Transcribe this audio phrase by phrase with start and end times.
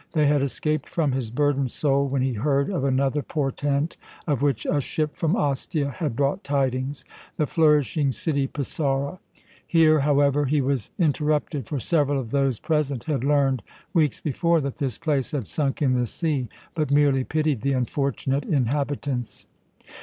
[0.13, 4.65] They had escaped from his burdened soul when he heard of another portent, of which
[4.65, 7.05] a ship from Ostia had brought tidings.
[7.37, 9.19] The flourishing city Pisaura
[9.67, 13.61] Here, however, he was interrupted, for several of those present had learned,
[13.93, 18.45] weeks before, that this place had sunk in the sea, but merely pitied the unfortunate
[18.45, 19.45] inhabitants.